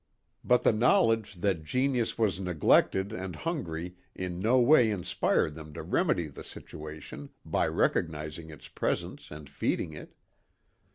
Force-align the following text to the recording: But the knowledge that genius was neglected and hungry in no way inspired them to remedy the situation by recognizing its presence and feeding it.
But 0.43 0.63
the 0.63 0.71
knowledge 0.71 1.35
that 1.41 1.63
genius 1.63 2.17
was 2.17 2.39
neglected 2.39 3.13
and 3.13 3.35
hungry 3.35 3.97
in 4.15 4.39
no 4.39 4.59
way 4.59 4.89
inspired 4.89 5.53
them 5.53 5.73
to 5.75 5.83
remedy 5.83 6.25
the 6.25 6.43
situation 6.43 7.29
by 7.45 7.67
recognizing 7.67 8.49
its 8.49 8.67
presence 8.67 9.29
and 9.29 9.47
feeding 9.47 9.93
it. 9.93 10.15